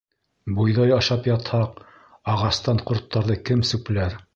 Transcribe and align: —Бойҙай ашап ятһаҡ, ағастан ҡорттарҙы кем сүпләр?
—Бойҙай 0.59 0.93
ашап 0.95 1.29
ятһаҡ, 1.33 1.79
ағастан 2.35 2.85
ҡорттарҙы 2.91 3.41
кем 3.51 3.67
сүпләр? 3.73 4.25